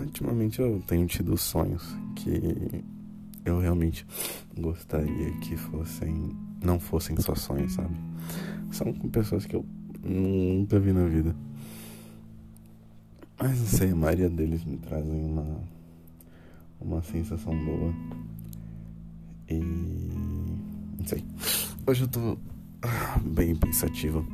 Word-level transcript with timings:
ultimamente 0.00 0.60
eu 0.60 0.82
tenho 0.86 1.06
tido 1.06 1.36
sonhos 1.36 1.82
que 2.16 2.84
eu 3.44 3.58
realmente 3.58 4.06
gostaria 4.58 5.32
que 5.40 5.56
fossem. 5.56 6.36
não 6.62 6.78
fossem 6.78 7.16
só 7.20 7.34
sonhos, 7.34 7.72
sabe? 7.72 7.94
São 8.70 8.92
com 8.92 9.08
pessoas 9.08 9.46
que 9.46 9.56
eu 9.56 9.64
nunca 10.04 10.78
vi 10.78 10.92
na 10.92 11.06
vida. 11.06 11.34
Mas 13.38 13.58
não 13.58 13.66
sei, 13.66 13.90
a 13.90 13.96
maioria 13.96 14.28
deles 14.28 14.64
me 14.64 14.76
trazem 14.76 15.24
uma. 15.24 15.60
uma 16.80 17.02
sensação 17.02 17.52
boa. 17.64 17.94
E. 19.48 19.58
não 19.58 21.06
sei. 21.06 21.24
Hoje 21.86 22.02
eu 22.02 22.08
tô 22.08 22.38
bem 23.24 23.56
pensativo. 23.56 24.26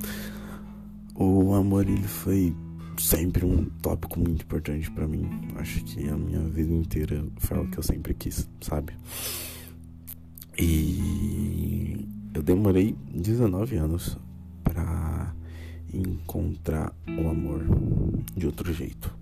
O 1.14 1.54
amor 1.54 1.88
ele 1.88 2.06
foi 2.06 2.54
sempre 2.98 3.44
um 3.44 3.64
tópico 3.82 4.18
muito 4.18 4.42
importante 4.42 4.90
para 4.90 5.06
mim. 5.06 5.28
Acho 5.56 5.82
que 5.84 6.08
a 6.08 6.16
minha 6.16 6.40
vida 6.40 6.72
inteira 6.72 7.24
foi 7.38 7.58
o 7.58 7.68
que 7.68 7.78
eu 7.78 7.82
sempre 7.82 8.14
quis, 8.14 8.48
sabe? 8.60 8.92
E 10.58 12.06
eu 12.34 12.42
demorei 12.42 12.96
19 13.14 13.76
anos 13.76 14.18
para 14.64 15.34
encontrar 15.92 16.92
o 17.06 17.28
amor 17.28 17.64
de 18.36 18.46
outro 18.46 18.72
jeito, 18.72 19.14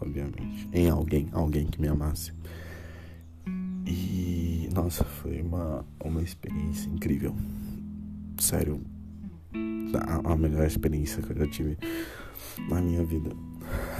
obviamente, 0.00 0.68
em 0.72 0.90
alguém, 0.90 1.28
alguém 1.32 1.66
que 1.66 1.80
me 1.80 1.88
amasse. 1.88 2.32
E 3.86 4.68
nossa, 4.74 5.04
foi 5.04 5.40
uma 5.40 5.84
uma 6.04 6.22
experiência 6.22 6.88
incrível. 6.88 7.34
Sério, 8.38 8.80
a, 9.94 10.32
a 10.32 10.36
melhor 10.36 10.66
experiência 10.66 11.22
que 11.22 11.32
eu 11.32 11.36
já 11.36 11.46
tive 11.46 11.78
na 12.68 12.80
minha 12.80 13.04
vida 13.04 13.30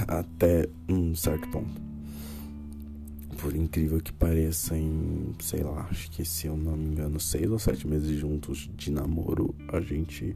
até 0.07 0.69
um 0.89 1.15
certo 1.15 1.49
ponto. 1.51 1.91
Por 3.39 3.55
incrível 3.57 4.01
que 4.01 4.13
pareça, 4.13 4.77
em 4.77 5.35
sei 5.41 5.63
lá, 5.63 5.87
acho 5.91 6.11
que 6.11 6.25
se 6.25 6.47
eu 6.47 6.57
não 6.57 6.77
me 6.77 6.91
engano, 6.91 7.19
seis 7.19 7.51
ou 7.51 7.59
sete 7.59 7.87
meses 7.87 8.19
juntos 8.19 8.71
de 8.77 8.91
namoro, 8.91 9.55
a 9.73 9.81
gente 9.81 10.35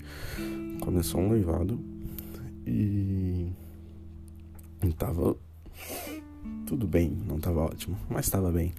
começou 0.81 1.21
um 1.21 1.29
noivado 1.29 1.79
e 2.67 3.53
tava 4.97 5.37
tudo 6.67 6.87
bem, 6.87 7.11
não 7.27 7.39
tava 7.39 7.61
ótimo, 7.61 7.97
mas 8.09 8.29
tava 8.29 8.51
bem. 8.51 8.73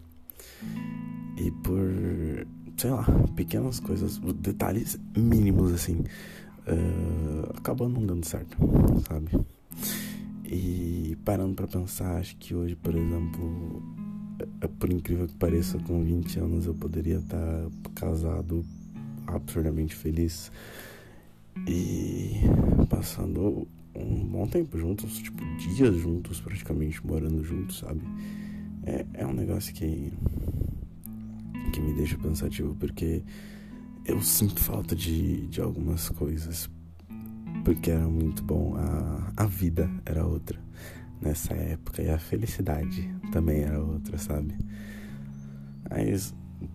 E 1.38 1.52
por, 1.52 2.48
sei 2.86 2.92
lá, 2.92 3.04
pequenas 3.36 3.80
coisas, 3.80 4.20
detalhes 4.36 5.00
mínimos 5.18 5.74
assim, 5.74 6.04
uh, 6.68 7.58
acabou 7.58 7.90
não 7.90 8.06
dando 8.06 8.24
certo, 8.24 8.56
sabe? 9.08 9.44
E 10.46 11.18
parando 11.26 11.56
para 11.56 11.66
pensar, 11.66 12.18
acho 12.18 12.38
que 12.38 12.54
hoje, 12.54 12.76
por 12.76 12.94
exemplo, 12.94 13.82
é, 14.62 14.68
por 14.68 14.92
incrível 14.92 15.28
que 15.28 15.34
pareça, 15.34 15.80
com 15.80 16.04
20 16.04 16.40
anos 16.40 16.68
eu 16.68 16.76
poderia 16.76 17.18
estar 17.18 17.68
casado, 17.96 18.64
absurdamente 19.26 19.96
feliz 19.96 20.52
e 21.68 22.42
passando 22.88 23.68
um 23.96 24.28
bom 24.28 24.46
tempo 24.46 24.78
juntos, 24.78 25.18
tipo, 25.18 25.44
dias 25.58 25.96
juntos, 25.96 26.40
praticamente 26.40 27.04
morando 27.04 27.44
juntos, 27.44 27.80
sabe? 27.80 28.02
É, 28.84 29.08
é 29.16 29.26
um 29.26 29.34
negócio 29.34 29.74
que, 29.74 30.14
deixa 31.96 32.18
pensativo, 32.18 32.76
porque 32.76 33.24
eu 34.06 34.22
sinto 34.22 34.62
falta 34.62 34.96
de, 34.96 35.48
de 35.48 35.62
algumas 35.62 36.10
coisas. 36.10 36.70
Porque 37.64 37.90
era 37.90 38.08
muito 38.08 38.44
bom. 38.44 38.76
A, 38.78 39.32
a 39.38 39.46
vida 39.46 39.90
era 40.06 40.26
outra 40.26 40.60
nessa 41.22 41.54
época. 41.54 42.02
E 42.02 42.10
a 42.10 42.20
felicidade 42.20 43.14
também 43.32 43.62
era 43.62 43.82
outra, 43.82 44.18
sabe? 44.18 44.54
Mas, 45.90 46.34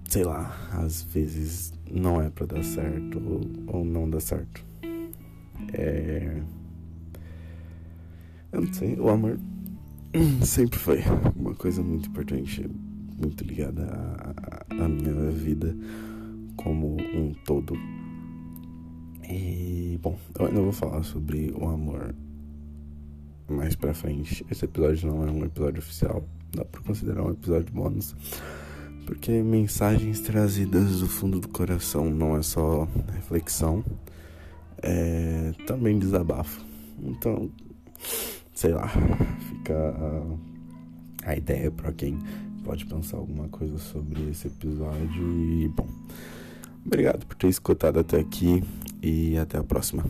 sei 0.09 0.25
lá, 0.25 0.57
às 0.73 1.03
vezes 1.03 1.73
não 1.91 2.21
é 2.21 2.31
para 2.31 2.47
dar 2.47 2.65
certo 2.65 3.19
ou, 3.19 3.79
ou 3.79 3.85
não 3.85 4.09
dá 4.09 4.21
certo. 4.21 4.65
É. 5.73 6.43
Eu 8.53 8.63
não 8.63 8.73
sei, 8.73 8.99
o 8.99 9.09
amor 9.09 9.39
sempre 10.45 10.79
foi 10.79 11.01
uma 11.37 11.55
coisa 11.55 11.83
muito 11.83 12.09
importante, 12.09 12.69
muito 13.21 13.45
ligada 13.45 13.87
à, 14.71 14.85
à 14.85 14.89
minha 14.89 15.31
vida 15.31 15.77
como 16.57 16.97
um 17.15 17.33
todo. 17.45 17.75
E, 19.29 19.99
bom, 20.03 20.19
eu 20.39 20.47
ainda 20.47 20.61
vou 20.61 20.73
falar 20.73 21.03
sobre 21.03 21.53
o 21.57 21.69
amor 21.69 22.15
mais 23.49 23.77
pra 23.77 23.95
frente. 23.95 24.45
Esse 24.51 24.65
episódio 24.65 25.09
não 25.09 25.27
é 25.27 25.31
um 25.31 25.45
episódio 25.45 25.81
oficial, 25.81 26.25
dá 26.53 26.65
pra 26.65 26.81
considerar 26.83 27.23
um 27.25 27.31
episódio 27.31 27.73
bônus. 27.73 28.15
Porque 29.07 29.43
mensagens 29.43 30.21
trazidas 30.21 31.01
do 31.01 31.09
fundo 31.09 31.41
do 31.41 31.49
coração 31.49 32.11
não 32.11 32.37
é 32.37 32.43
só 32.43 32.89
reflexão, 33.15 33.85
é 34.83 35.53
também 35.67 35.99
desabafo. 35.99 36.65
Então, 37.03 37.51
sei 38.55 38.73
lá, 38.73 38.89
fica 39.49 39.75
a, 41.25 41.31
a 41.31 41.37
ideia 41.37 41.71
para 41.71 41.93
quem 41.93 42.19
pode 42.71 42.87
pensar 42.87 43.17
alguma 43.17 43.49
coisa 43.49 43.77
sobre 43.79 44.31
esse 44.31 44.47
episódio 44.47 45.25
e, 45.61 45.67
bom. 45.67 45.89
Obrigado 46.87 47.27
por 47.27 47.35
ter 47.35 47.49
escutado 47.49 47.99
até 47.99 48.21
aqui 48.21 48.63
e 49.03 49.37
até 49.37 49.59
a 49.59 49.65
próxima. 49.65 50.05